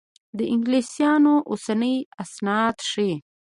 د 0.37 0.39
انګلیسیانو 0.53 1.33
اوسني 1.51 1.95
اسناد 2.23 2.75
ښيي. 2.89 3.13